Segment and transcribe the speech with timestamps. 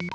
[0.00, 0.10] Hi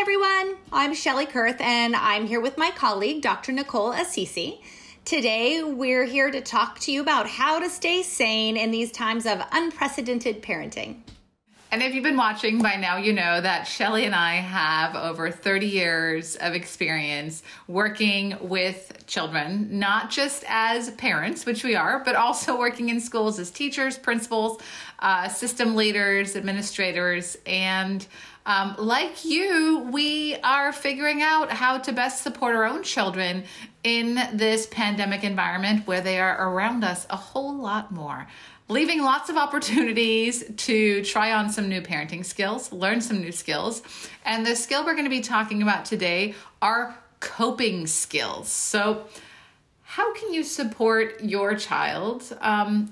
[0.00, 3.52] everyone, I'm Shelly Kurth and I'm here with my colleague Dr.
[3.52, 4.62] Nicole Assisi.
[5.04, 9.26] Today we're here to talk to you about how to stay sane in these times
[9.26, 11.02] of unprecedented parenting.
[11.72, 15.30] And if you've been watching by now, you know that Shelly and I have over
[15.30, 22.14] 30 years of experience working with children, not just as parents, which we are, but
[22.14, 24.60] also working in schools as teachers, principals,
[24.98, 28.06] uh, system leaders, administrators, and
[28.44, 33.44] um, like you, we are figuring out how to best support our own children
[33.84, 38.26] in this pandemic environment where they are around us a whole lot more
[38.68, 43.82] leaving lots of opportunities to try on some new parenting skills, learn some new skills.
[44.24, 48.48] And the skill we're going to be talking about today are coping skills.
[48.48, 49.06] So,
[49.84, 52.88] how can you support your child um,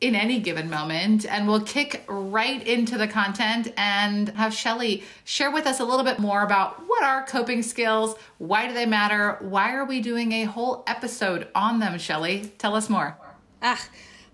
[0.00, 1.26] in any given moment?
[1.26, 6.04] And we'll kick right into the content and have Shelly share with us a little
[6.04, 10.30] bit more about what are coping skills, why do they matter, why are we doing
[10.30, 12.52] a whole episode on them, Shelly?
[12.56, 13.18] Tell us more.
[13.60, 13.84] Ah,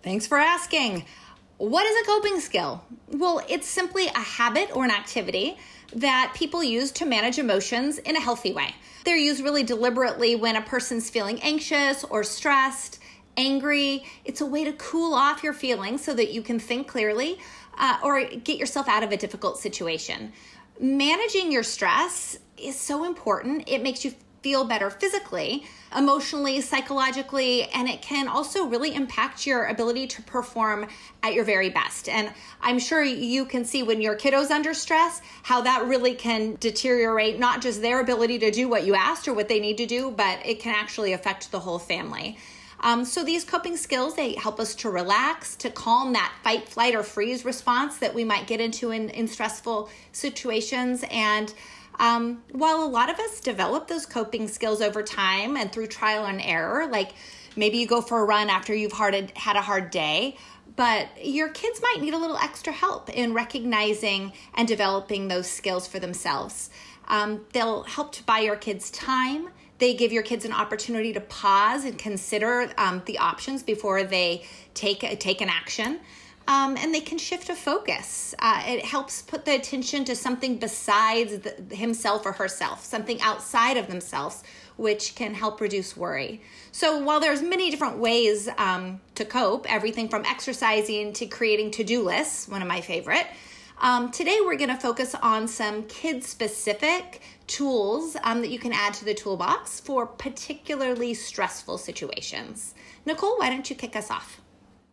[0.08, 1.04] Thanks for asking.
[1.58, 2.82] What is a coping skill?
[3.08, 5.58] Well, it's simply a habit or an activity
[5.92, 8.74] that people use to manage emotions in a healthy way.
[9.04, 13.00] They're used really deliberately when a person's feeling anxious or stressed,
[13.36, 14.02] angry.
[14.24, 17.38] It's a way to cool off your feelings so that you can think clearly
[17.76, 20.32] uh, or get yourself out of a difficult situation.
[20.80, 23.68] Managing your stress is so important.
[23.68, 25.64] It makes you feel better physically,
[25.96, 30.86] emotionally, psychologically, and it can also really impact your ability to perform
[31.22, 32.08] at your very best.
[32.08, 36.56] And I'm sure you can see when your kiddo's under stress how that really can
[36.60, 39.86] deteriorate not just their ability to do what you asked or what they need to
[39.86, 42.38] do, but it can actually affect the whole family.
[42.80, 46.94] Um, so these coping skills they help us to relax, to calm that fight, flight,
[46.94, 51.52] or freeze response that we might get into in, in stressful situations and
[51.98, 56.26] um, while a lot of us develop those coping skills over time and through trial
[56.26, 57.12] and error, like
[57.56, 60.36] maybe you go for a run after you've had a hard day,
[60.76, 65.88] but your kids might need a little extra help in recognizing and developing those skills
[65.88, 66.70] for themselves.
[67.08, 69.48] Um, they'll help to buy your kids time.
[69.78, 74.44] They give your kids an opportunity to pause and consider um, the options before they
[74.74, 76.00] take take an action
[76.48, 78.34] um, and they can shift a focus.
[78.38, 83.76] Uh, it helps put the attention to something besides the, himself or herself, something outside
[83.76, 84.42] of themselves,
[84.76, 86.40] which can help reduce worry.
[86.72, 92.02] So while there's many different ways um, to cope, everything from exercising to creating to-do
[92.02, 93.26] lists, one of my favorite.
[93.80, 98.94] Um, today we're going to focus on some kid-specific tools um, that you can add
[98.94, 102.74] to the toolbox for particularly stressful situations.
[103.04, 104.40] Nicole, why don't you kick us off?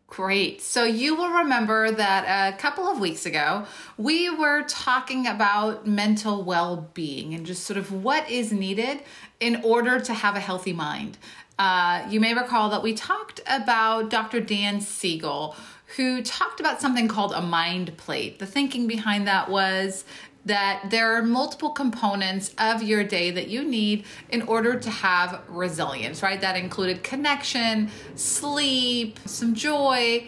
[0.07, 0.61] Great.
[0.61, 3.65] So you will remember that a couple of weeks ago,
[3.97, 9.01] we were talking about mental well being and just sort of what is needed
[9.39, 11.17] in order to have a healthy mind.
[11.57, 14.41] Uh, you may recall that we talked about Dr.
[14.41, 15.55] Dan Siegel,
[15.95, 18.39] who talked about something called a mind plate.
[18.39, 20.05] The thinking behind that was
[20.45, 25.41] that there are multiple components of your day that you need in order to have
[25.47, 26.39] resilience, right?
[26.39, 30.27] That included connection, sleep, some joy.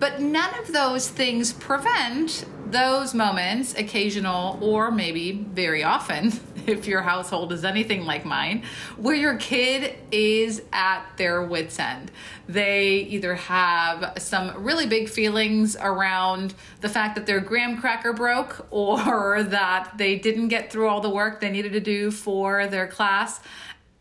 [0.00, 6.32] But none of those things prevent those moments, occasional or maybe very often,
[6.66, 8.64] if your household is anything like mine,
[8.96, 12.10] where your kid is at their wits' end.
[12.48, 18.66] They either have some really big feelings around the fact that their graham cracker broke
[18.72, 22.88] or that they didn't get through all the work they needed to do for their
[22.88, 23.40] class.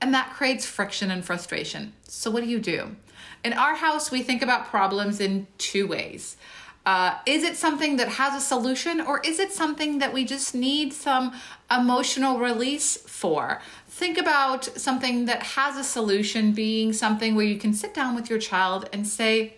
[0.01, 1.93] And that creates friction and frustration.
[2.07, 2.95] So, what do you do?
[3.43, 6.37] In our house, we think about problems in two ways.
[6.85, 10.53] Uh, is it something that has a solution or is it something that we just
[10.53, 11.33] need some
[11.71, 13.61] emotional release for?
[13.87, 18.29] Think about something that has a solution being something where you can sit down with
[18.29, 19.53] your child and say,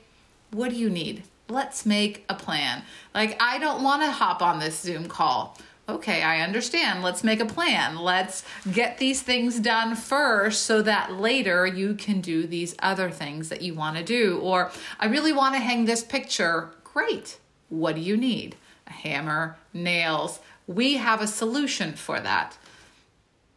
[0.52, 1.24] What do you need?
[1.50, 2.84] Let's make a plan.
[3.14, 5.58] Like, I don't want to hop on this Zoom call.
[5.88, 7.04] Okay, I understand.
[7.04, 7.98] Let's make a plan.
[7.98, 13.50] Let's get these things done first so that later you can do these other things
[13.50, 14.40] that you want to do.
[14.40, 17.40] Or, I really want to hang this picture Great.
[17.68, 18.56] What do you need?
[18.88, 20.40] A hammer, nails.
[20.66, 22.58] We have a solution for that.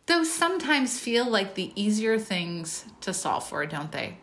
[0.07, 4.17] Those sometimes feel like the easier things to solve for, don't they?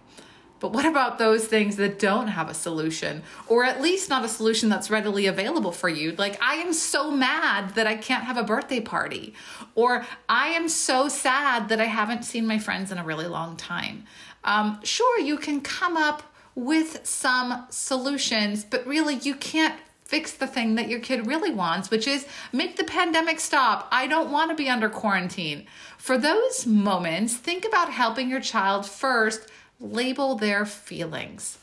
[0.59, 4.29] But what about those things that don't have a solution, or at least not a
[4.29, 6.11] solution that's readily available for you?
[6.17, 9.33] Like, I am so mad that I can't have a birthday party,
[9.75, 13.55] or I am so sad that I haven't seen my friends in a really long
[13.55, 14.05] time.
[14.43, 20.47] Um, sure, you can come up with some solutions, but really, you can't fix the
[20.47, 23.87] thing that your kid really wants, which is make the pandemic stop.
[23.91, 25.65] I don't want to be under quarantine.
[25.97, 29.49] For those moments, think about helping your child first
[29.79, 31.57] label their feelings.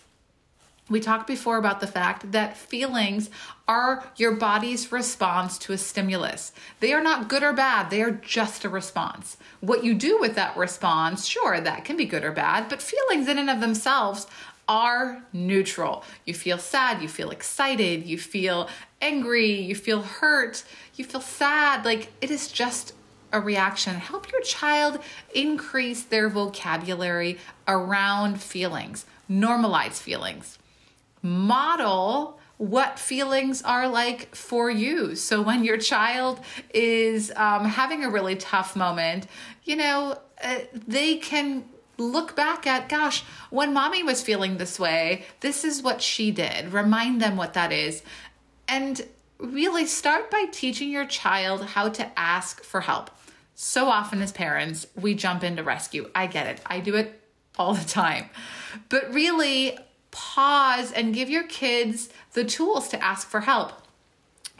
[0.90, 3.30] We talked before about the fact that feelings
[3.68, 6.52] are your body's response to a stimulus.
[6.80, 9.36] They are not good or bad, they are just a response.
[9.60, 13.28] What you do with that response, sure, that can be good or bad, but feelings
[13.28, 14.26] in and of themselves
[14.68, 16.04] are neutral.
[16.24, 18.68] You feel sad, you feel excited, you feel
[19.00, 20.64] angry, you feel hurt,
[20.94, 21.84] you feel sad.
[21.84, 22.94] Like it is just
[23.32, 23.94] a reaction.
[23.96, 24.98] Help your child
[25.34, 30.58] increase their vocabulary around feelings, normalize feelings,
[31.22, 35.16] model what feelings are like for you.
[35.16, 36.38] So when your child
[36.72, 39.26] is um, having a really tough moment,
[39.64, 41.64] you know, uh, they can
[42.02, 46.72] look back at, gosh, when mommy was feeling this way, this is what she did.
[46.72, 48.02] Remind them what that is.
[48.68, 49.06] And
[49.38, 53.10] really start by teaching your child how to ask for help.
[53.54, 56.10] So often, as parents, we jump into rescue.
[56.14, 57.20] I get it, I do it
[57.58, 58.30] all the time.
[58.88, 59.78] But really,
[60.10, 63.72] pause and give your kids the tools to ask for help.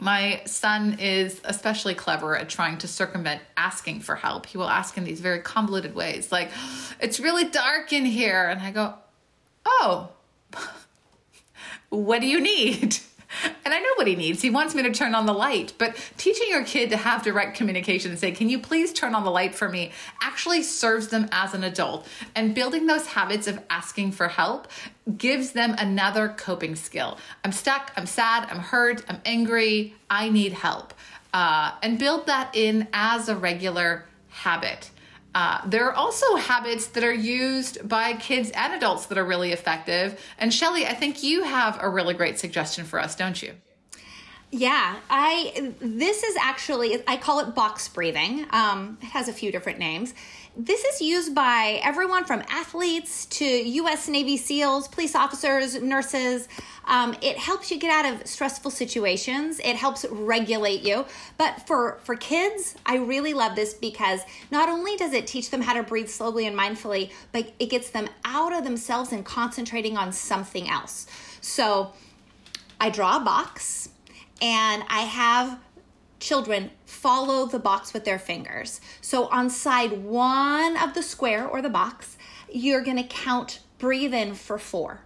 [0.03, 4.47] My son is especially clever at trying to circumvent asking for help.
[4.47, 6.51] He will ask in these very convoluted ways, like,
[6.99, 8.49] It's really dark in here.
[8.49, 8.95] And I go,
[9.65, 10.09] Oh,
[11.89, 12.97] what do you need?
[13.65, 14.41] And I know what he needs.
[14.41, 15.73] He wants me to turn on the light.
[15.77, 19.23] But teaching your kid to have direct communication and say, Can you please turn on
[19.23, 19.91] the light for me?
[20.21, 22.07] actually serves them as an adult.
[22.35, 24.67] And building those habits of asking for help
[25.17, 27.17] gives them another coping skill.
[27.43, 30.93] I'm stuck, I'm sad, I'm hurt, I'm angry, I need help.
[31.33, 34.91] Uh, and build that in as a regular habit.
[35.35, 39.51] Uh, there are also habits that are used by kids and adults that are really
[39.51, 40.19] effective.
[40.37, 43.53] And Shelly, I think you have a really great suggestion for us, don't you?
[44.51, 48.45] Yeah, I this is actually I call it box breathing.
[48.51, 50.13] Um, it has a few different names.
[50.55, 54.07] This is used by everyone from athletes to U.S.
[54.07, 56.47] Navy SEALs, police officers, nurses.
[56.85, 59.59] Um, it helps you get out of stressful situations.
[59.59, 61.05] It helps regulate you.
[61.39, 64.19] But for for kids, I really love this because
[64.51, 67.89] not only does it teach them how to breathe slowly and mindfully, but it gets
[67.89, 71.07] them out of themselves and concentrating on something else.
[71.41, 71.93] So
[72.79, 73.89] I draw a box
[74.39, 75.59] and I have
[76.23, 78.79] children follow the box with their fingers.
[79.01, 82.17] So on side one of the square or the box,
[82.51, 85.01] you're going to count breathe in for four.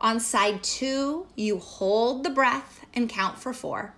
[0.00, 3.94] On side two, you hold the breath and count for four.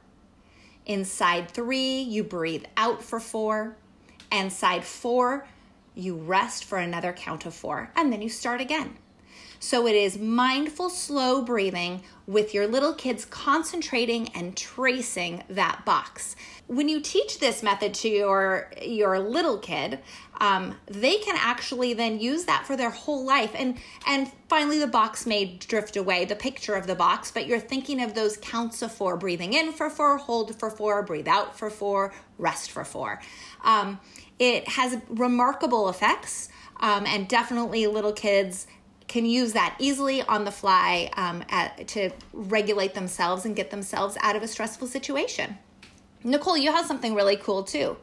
[0.84, 3.76] In side three, you breathe out for four.
[4.30, 5.46] And side four,
[5.94, 7.90] you rest for another count of four.
[7.96, 8.98] And then you start again.
[9.60, 16.36] So it is mindful, slow breathing with your little kids concentrating and tracing that box.
[16.68, 20.00] When you teach this method to your your little kid,
[20.40, 23.52] um, they can actually then use that for their whole life.
[23.54, 27.58] And and finally, the box may drift away, the picture of the box, but you're
[27.58, 31.58] thinking of those counts of four: breathing in for four, hold for four, breathe out
[31.58, 33.20] for four, rest for four.
[33.64, 33.98] Um,
[34.38, 38.66] it has remarkable effects, um, and definitely little kids
[39.08, 44.16] can use that easily on the fly um, at, to regulate themselves and get themselves
[44.20, 45.58] out of a stressful situation.
[46.22, 47.96] Nicole, you have something really cool too.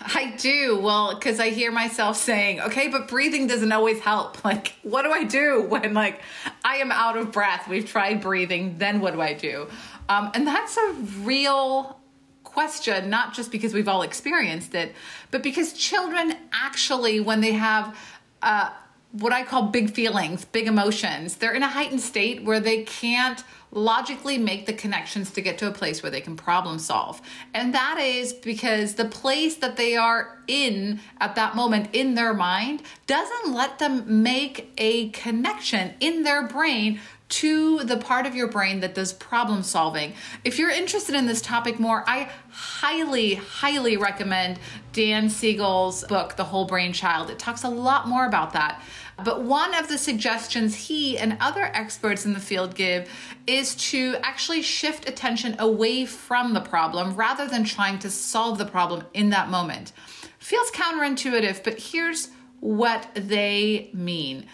[0.00, 0.78] I do.
[0.80, 4.42] Well, because I hear myself saying, okay, but breathing doesn't always help.
[4.52, 6.20] Like, what do I do when, like,
[6.64, 7.68] I am out of breath?
[7.68, 9.68] We've tried breathing, then what do I do?
[10.08, 12.00] Um, and that's a real
[12.42, 14.94] question, not just because we've all experienced it,
[15.30, 17.96] but because children actually, when they have
[18.42, 18.70] uh,
[19.12, 21.36] what I call big feelings, big emotions.
[21.36, 25.66] They're in a heightened state where they can't logically make the connections to get to
[25.66, 27.22] a place where they can problem solve.
[27.54, 32.34] And that is because the place that they are in at that moment in their
[32.34, 37.00] mind doesn't let them make a connection in their brain
[37.32, 40.12] to the part of your brain that does problem solving.
[40.44, 44.58] If you're interested in this topic more, I highly, highly recommend
[44.92, 47.30] Dan Siegel's book, The Whole Brain Child.
[47.30, 48.82] It talks a lot more about that.
[49.24, 53.08] But one of the suggestions he and other experts in the field give
[53.46, 58.66] is to actually shift attention away from the problem rather than trying to solve the
[58.66, 59.92] problem in that moment.
[60.38, 62.28] Feels counterintuitive, but here's
[62.60, 64.46] what they mean.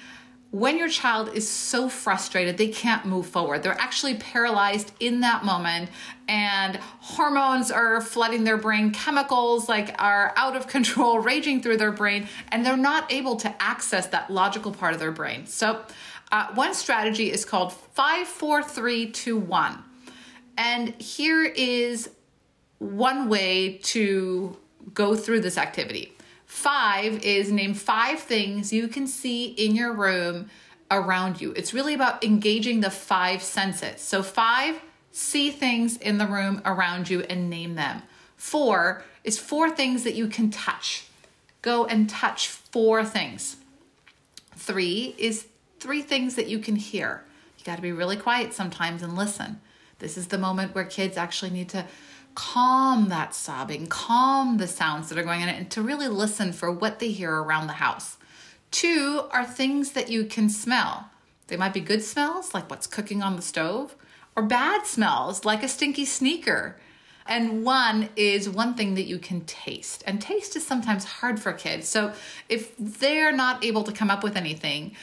[0.50, 3.62] When your child is so frustrated they can't move forward.
[3.62, 5.90] They're actually paralyzed in that moment
[6.26, 8.92] and hormones are flooding their brain.
[8.92, 13.62] Chemicals like are out of control raging through their brain and they're not able to
[13.62, 15.46] access that logical part of their brain.
[15.46, 15.82] So
[16.32, 19.84] uh, one strategy is called 54321
[20.56, 22.10] and here is
[22.78, 24.56] one way to
[24.94, 26.16] go through this activity
[26.48, 30.48] Five is name five things you can see in your room
[30.90, 31.52] around you.
[31.52, 34.00] It's really about engaging the five senses.
[34.00, 34.80] So, five,
[35.12, 38.02] see things in the room around you and name them.
[38.38, 41.06] Four is four things that you can touch.
[41.60, 43.58] Go and touch four things.
[44.56, 45.46] Three is
[45.78, 47.24] three things that you can hear.
[47.58, 49.60] You got to be really quiet sometimes and listen.
[49.98, 51.84] This is the moment where kids actually need to
[52.34, 56.70] calm that sobbing, calm the sounds that are going on, and to really listen for
[56.70, 58.16] what they hear around the house.
[58.70, 61.10] Two are things that you can smell.
[61.48, 63.96] They might be good smells, like what's cooking on the stove,
[64.36, 66.76] or bad smells, like a stinky sneaker.
[67.26, 70.02] And one is one thing that you can taste.
[70.06, 71.86] And taste is sometimes hard for kids.
[71.88, 72.12] So
[72.48, 74.94] if they're not able to come up with anything,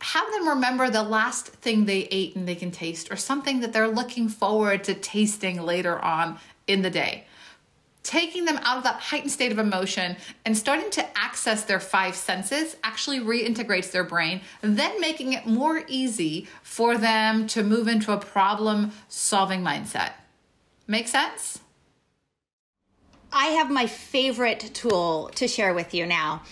[0.00, 3.72] have them remember the last thing they ate and they can taste, or something that
[3.72, 7.26] they're looking forward to tasting later on in the day.
[8.02, 12.16] Taking them out of that heightened state of emotion and starting to access their five
[12.16, 18.12] senses actually reintegrates their brain, then making it more easy for them to move into
[18.12, 20.12] a problem solving mindset.
[20.88, 21.60] Make sense?
[23.32, 26.42] I have my favorite tool to share with you now.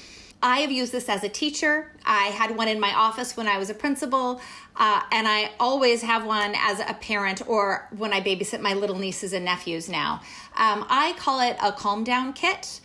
[0.43, 1.93] I have used this as a teacher.
[2.05, 4.41] I had one in my office when I was a principal,
[4.77, 8.99] uh, and I always have one as a parent or when I babysit my little
[8.99, 10.23] nieces and nephews now.
[10.57, 12.81] Um, I call it a calm down kit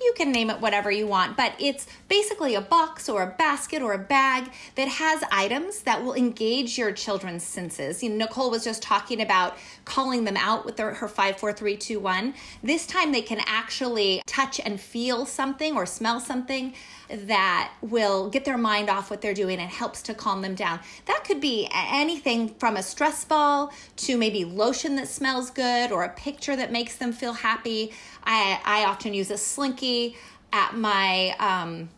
[0.00, 3.82] you can name it whatever you want, but it's basically a box or a basket
[3.82, 8.02] or a bag that has items that will engage your children's senses.
[8.02, 9.56] You know, Nicole was just talking about
[9.88, 12.34] calling them out with their, her 54321.
[12.62, 16.74] This time they can actually touch and feel something or smell something
[17.08, 20.78] that will get their mind off what they're doing and helps to calm them down.
[21.06, 26.04] That could be anything from a stress ball to maybe lotion that smells good or
[26.04, 27.92] a picture that makes them feel happy.
[28.24, 30.16] I, I often use a slinky
[30.52, 31.88] at my um,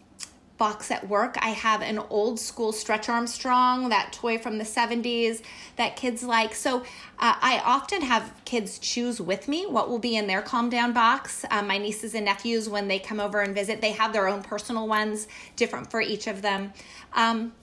[0.61, 1.38] box at work.
[1.40, 5.40] I have an old school Stretch Armstrong, that toy from the 70s
[5.76, 6.55] that kids like.
[6.55, 6.81] So
[7.19, 10.93] uh, I often have kids choose with me what will be in their calm down
[10.93, 11.47] box.
[11.50, 14.43] Um, my nieces and nephews, when they come over and visit, they have their own
[14.43, 16.75] personal ones, different for each of them.
[17.14, 17.55] Um,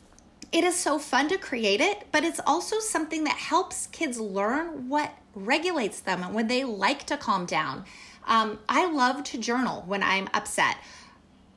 [0.51, 4.89] it is so fun to create it, but it's also something that helps kids learn
[4.89, 7.85] what regulates them and when they like to calm down.
[8.25, 10.77] Um, I love to journal when I'm upset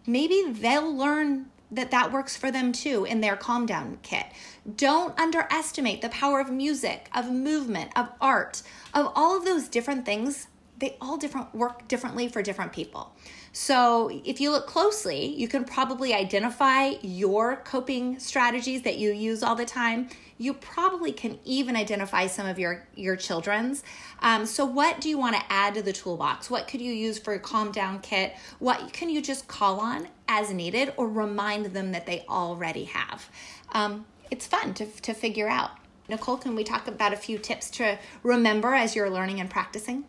[0.06, 4.26] maybe they'll learn that that works for them too in their calm down kit.
[4.76, 10.04] Don't underestimate the power of music, of movement, of art, of all of those different
[10.04, 10.48] things.
[10.78, 13.12] They all different work differently for different people.
[13.52, 19.42] So, if you look closely, you can probably identify your coping strategies that you use
[19.42, 20.08] all the time.
[20.38, 23.82] You probably can even identify some of your your children's.
[24.20, 26.48] Um, so what do you want to add to the toolbox?
[26.48, 28.34] What could you use for a calm down kit?
[28.58, 33.28] What can you just call on as needed or remind them that they already have?
[33.72, 35.72] Um, it's fun to, to figure out.
[36.08, 40.04] Nicole can we talk about a few tips to remember as you're learning and practicing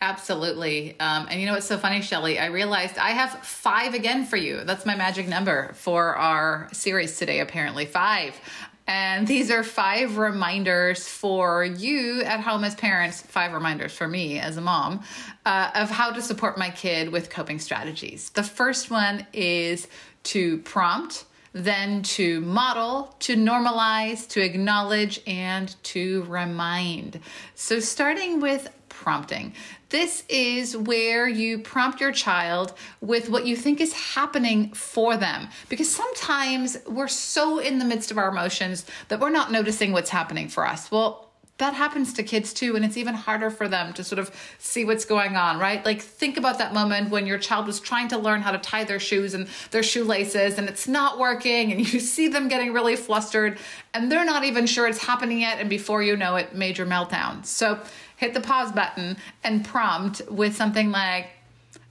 [0.00, 0.98] Absolutely.
[1.00, 2.38] Um, and you know what's so funny, Shelly?
[2.38, 4.62] I realized I have five again for you.
[4.64, 7.86] That's my magic number for our series today, apparently.
[7.86, 8.38] Five.
[8.86, 14.38] And these are five reminders for you at home as parents, five reminders for me
[14.38, 15.02] as a mom,
[15.44, 18.30] uh, of how to support my kid with coping strategies.
[18.30, 19.88] The first one is
[20.24, 27.18] to prompt, then to model, to normalize, to acknowledge, and to remind.
[27.54, 28.68] So, starting with
[29.06, 29.52] prompting.
[29.90, 35.48] This is where you prompt your child with what you think is happening for them.
[35.68, 40.10] Because sometimes we're so in the midst of our emotions that we're not noticing what's
[40.10, 40.90] happening for us.
[40.90, 41.25] Well,
[41.58, 44.84] that happens to kids too and it's even harder for them to sort of see
[44.84, 48.18] what's going on right like think about that moment when your child was trying to
[48.18, 52.00] learn how to tie their shoes and their shoelaces and it's not working and you
[52.00, 53.58] see them getting really flustered
[53.94, 57.44] and they're not even sure it's happening yet and before you know it major meltdown
[57.44, 57.80] so
[58.16, 61.28] hit the pause button and prompt with something like,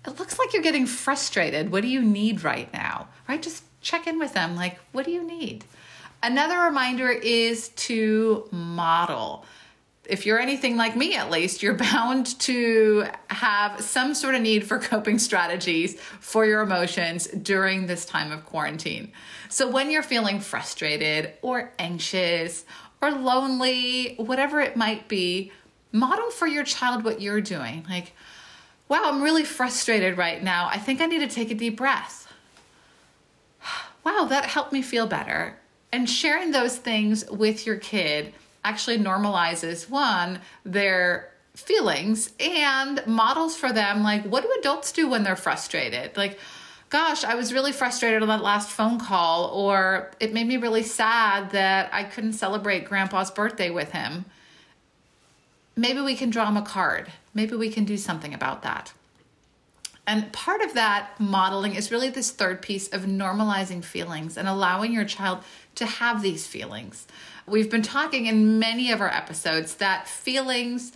[0.05, 1.71] it looks like you're getting frustrated.
[1.71, 3.07] What do you need right now?
[3.27, 3.41] Right?
[3.41, 4.55] Just check in with them.
[4.55, 5.65] Like, what do you need?
[6.25, 9.45] Another reminder is to model.
[10.09, 14.65] if you're anything like me at least, you're bound to have some sort of need
[14.67, 19.11] for coping strategies for your emotions during this time of quarantine.
[19.49, 22.65] So when you're feeling frustrated or anxious
[23.03, 25.51] or lonely, whatever it might be,
[25.91, 27.85] model for your child what you're doing.
[27.87, 28.13] Like,
[28.89, 30.69] wow, I'm really frustrated right now.
[30.71, 32.33] I think I need to take a deep breath.
[34.03, 35.57] Wow, that helped me feel better.
[35.95, 38.33] And sharing those things with your kid
[38.65, 45.23] actually normalizes one, their feelings and models for them like what do adults do when
[45.23, 46.17] they're frustrated?
[46.17, 46.37] Like,
[46.89, 50.83] gosh, I was really frustrated on that last phone call, or it made me really
[50.83, 54.25] sad that I couldn't celebrate grandpa's birthday with him.
[55.77, 57.09] Maybe we can draw him a card.
[57.33, 58.91] Maybe we can do something about that.
[60.07, 64.93] And part of that modeling is really this third piece of normalizing feelings and allowing
[64.93, 65.39] your child
[65.75, 67.07] to have these feelings.
[67.47, 70.91] We've been talking in many of our episodes that feelings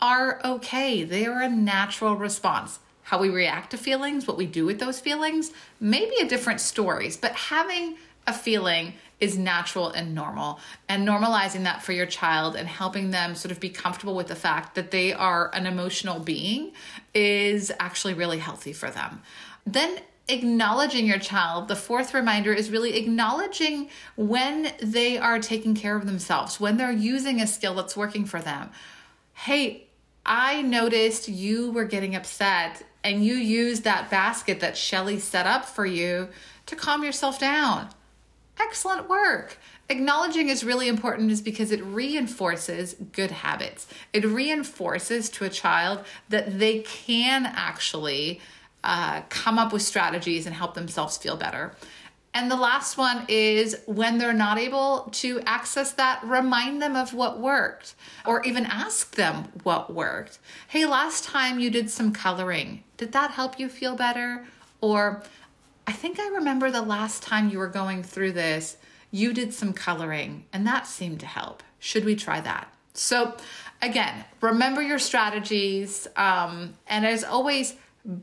[0.00, 2.78] are okay, they are a natural response.
[3.02, 6.60] How we react to feelings, what we do with those feelings, may be a different
[6.60, 7.96] stories, but having
[8.26, 10.60] a feeling is natural and normal.
[10.88, 14.34] And normalizing that for your child and helping them sort of be comfortable with the
[14.34, 16.72] fact that they are an emotional being
[17.14, 19.22] is actually really healthy for them.
[19.66, 25.96] Then acknowledging your child, the fourth reminder is really acknowledging when they are taking care
[25.96, 28.70] of themselves, when they're using a skill that's working for them.
[29.32, 29.86] Hey,
[30.24, 35.64] I noticed you were getting upset and you used that basket that Shelly set up
[35.64, 36.28] for you
[36.66, 37.88] to calm yourself down.
[38.60, 39.58] Excellent work.
[39.88, 43.86] Acknowledging is really important is because it reinforces good habits.
[44.12, 48.40] It reinforces to a child that they can actually
[48.82, 51.74] uh, come up with strategies and help themselves feel better.
[52.36, 57.14] And the last one is when they're not able to access that, remind them of
[57.14, 57.94] what worked
[58.26, 60.38] or even ask them what worked.
[60.68, 64.46] Hey, last time you did some coloring, did that help you feel better?
[64.82, 65.22] Or
[65.86, 68.76] I think I remember the last time you were going through this,
[69.10, 71.62] you did some coloring and that seemed to help.
[71.78, 72.72] Should we try that?
[72.94, 73.36] So,
[73.82, 76.08] again, remember your strategies.
[76.16, 77.74] Um, and as always,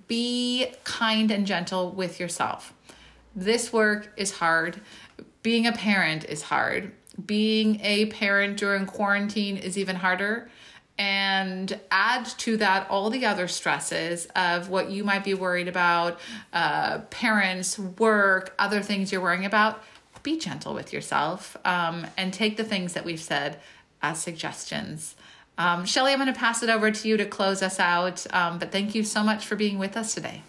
[0.08, 2.74] be kind and gentle with yourself.
[3.36, 4.82] This work is hard.
[5.42, 6.92] Being a parent is hard.
[7.26, 10.50] Being a parent during quarantine is even harder
[10.98, 16.20] and add to that all the other stresses of what you might be worried about
[16.54, 19.84] uh, parents, work, other things you're worrying about.
[20.22, 23.60] Be gentle with yourself um, and take the things that we've said
[24.02, 25.16] as suggestions.
[25.58, 28.58] Um, Shelly, I'm going to pass it over to you to close us out, um,
[28.58, 30.44] but thank you so much for being with us today.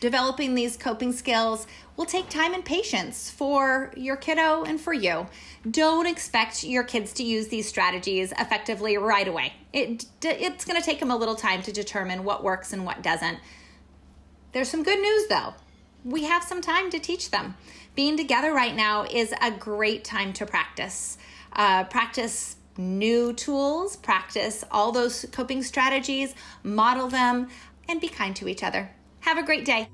[0.00, 5.26] Developing these coping skills will take time and patience for your kiddo and for you.
[5.68, 9.54] Don't expect your kids to use these strategies effectively right away.
[9.72, 13.02] It, it's going to take them a little time to determine what works and what
[13.02, 13.38] doesn't.
[14.52, 15.54] There's some good news though.
[16.04, 17.56] We have some time to teach them.
[17.96, 21.18] Being together right now is a great time to practice.
[21.52, 27.48] Uh, practice new tools, practice all those coping strategies, model them,
[27.88, 28.90] and be kind to each other.
[29.28, 29.90] Have a great day.